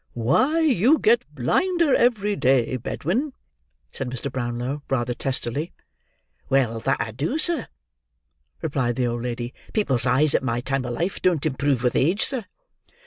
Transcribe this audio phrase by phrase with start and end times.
[0.15, 3.33] "Why, you get blinder every day, Bedwin,"
[3.91, 4.31] said Mr.
[4.31, 5.73] Brownlow, rather testily.
[6.49, 7.67] "Well, that I do, sir,"
[8.63, 9.53] replied the old lady.
[9.73, 12.45] "People's eyes, at my time of life, don't improve with age, sir."